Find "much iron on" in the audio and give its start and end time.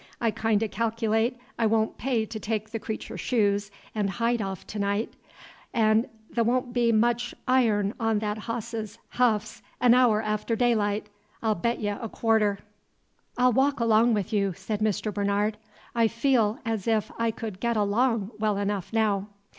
6.91-8.17